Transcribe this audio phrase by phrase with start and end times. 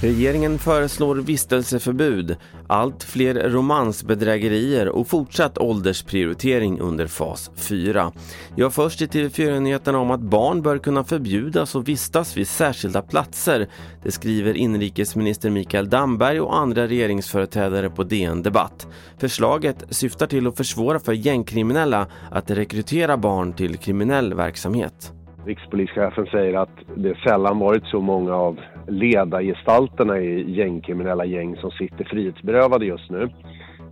[0.00, 8.12] Regeringen föreslår vistelseförbud, allt fler romansbedrägerier och fortsatt åldersprioritering under fas 4.
[8.56, 13.68] Jag först i TV4-nyheterna om att barn bör kunna förbjudas att vistas vid särskilda platser.
[14.02, 18.86] Det skriver inrikesminister Mikael Damberg och andra regeringsföreträdare på DN Debatt.
[19.18, 25.15] Förslaget syftar till att försvåra för gängkriminella att rekrytera barn till kriminell verksamhet.
[25.46, 32.04] Rikspolischefen säger att det sällan varit så många av ledargestalterna i gängkriminella gäng som sitter
[32.04, 33.28] frihetsberövade just nu.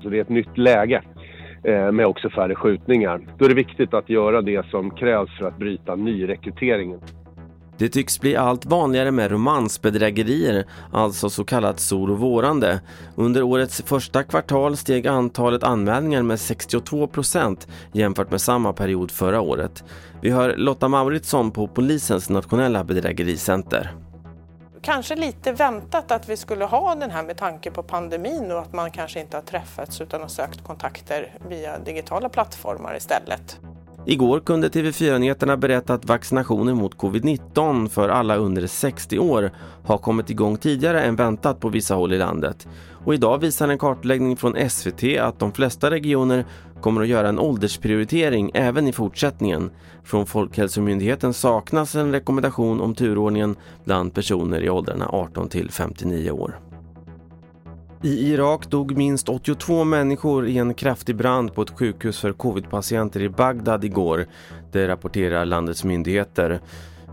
[0.02, 1.02] Så det är ett nytt läge
[1.64, 3.20] eh, med också färre skjutningar.
[3.38, 7.00] Då är det viktigt att göra det som krävs för att bryta nyrekryteringen.
[7.78, 12.80] Det tycks bli allt vanligare med romansbedrägerier, alltså så kallat sol och vårande.
[13.14, 19.40] Under årets första kvartal steg antalet anmälningar med 62 procent jämfört med samma period förra
[19.40, 19.84] året.
[20.20, 23.94] Vi hör Lotta Mauritsson på polisens nationella bedrägericenter
[24.84, 28.72] kanske lite väntat att vi skulle ha den här med tanke på pandemin och att
[28.72, 33.60] man kanske inte har träffats utan har sökt kontakter via digitala plattformar istället.
[34.06, 39.50] Igår kunde TV4-nyheterna berätta att vaccinationen mot covid-19 för alla under 60 år
[39.84, 42.68] har kommit igång tidigare än väntat på vissa håll i landet.
[43.04, 46.44] Och idag visar en kartläggning från SVT att de flesta regioner
[46.80, 49.70] kommer att göra en åldersprioritering även i fortsättningen.
[50.04, 56.60] Från Folkhälsomyndigheten saknas en rekommendation om turordningen bland personer i åldrarna 18 till 59 år.
[58.04, 63.22] I Irak dog minst 82 människor i en kraftig brand på ett sjukhus för covidpatienter
[63.22, 64.26] i Bagdad igår.
[64.72, 66.60] Det rapporterar landets myndigheter.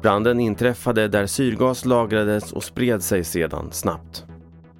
[0.02, 4.26] Branden inträffade där syrgas lagrades och spred sig sedan snabbt.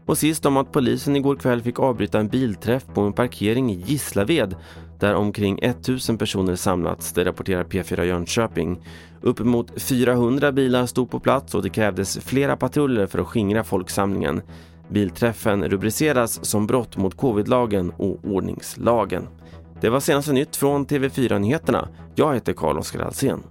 [0.06, 3.84] Och sist om att polisen igår kväll fick avbryta en bilträff på en parkering i
[3.86, 4.56] Gislaved
[5.00, 8.84] där omkring 1000 personer samlats, det rapporterar P4 Jönköping.
[9.22, 14.42] Uppemot 400 bilar stod på plats och det krävdes flera patruller för att skingra folksamlingen.
[14.92, 19.28] Bilträffen rubriceras som brott mot covidlagen och ordningslagen.
[19.82, 21.90] Det var senaste nytt från TV4 Nyheterna.
[22.16, 23.44] Jag heter Carl-Oskar Alsen.